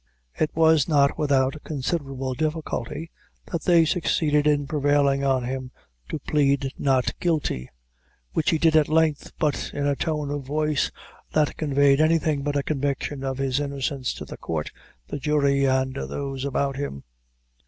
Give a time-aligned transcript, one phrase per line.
[0.33, 3.11] It was not without considerable difficulty
[3.51, 5.69] that they succeeded in prevailing on him
[6.09, 7.69] to plead not guilty;
[8.33, 10.89] which he did at length, but in a tone of voice
[11.33, 14.71] that conveyed anything but a conviction of his innocence to the court,
[15.09, 17.03] the jury, and those about him.